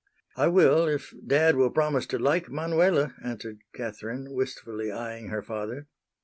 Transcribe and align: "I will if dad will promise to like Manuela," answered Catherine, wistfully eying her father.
"I 0.35 0.47
will 0.47 0.87
if 0.87 1.13
dad 1.27 1.55
will 1.57 1.69
promise 1.69 2.07
to 2.07 2.17
like 2.17 2.49
Manuela," 2.49 3.13
answered 3.23 3.59
Catherine, 3.75 4.31
wistfully 4.33 4.89
eying 4.89 5.27
her 5.27 5.43
father. 5.43 5.89